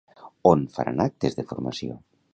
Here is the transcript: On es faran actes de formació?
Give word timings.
On 0.51 0.63
es 0.69 0.79
faran 0.79 1.05
actes 1.05 1.37
de 1.41 1.45
formació? 1.53 2.03